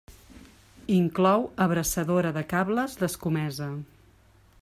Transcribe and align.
Inclou 0.99 1.41
abraçadora 1.65 2.31
de 2.39 2.43
cables 2.55 2.97
d'escomesa. 3.01 3.69